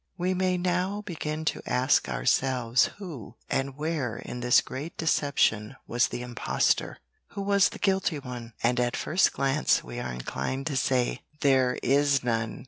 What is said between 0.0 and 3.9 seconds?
We may now begin to ask ourselves who and